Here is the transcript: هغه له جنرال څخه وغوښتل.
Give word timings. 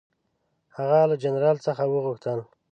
هغه 0.77 0.99
له 1.09 1.15
جنرال 1.23 1.57
څخه 1.65 1.83
وغوښتل. 1.87 2.39